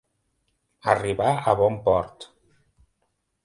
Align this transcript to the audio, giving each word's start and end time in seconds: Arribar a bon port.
Arribar 0.93 1.29
a 1.51 1.55
bon 1.61 1.79
port. 1.91 2.29